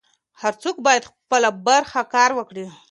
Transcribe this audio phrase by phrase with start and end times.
[0.41, 2.65] هر څوک بايد خپله برخه کار وکړي.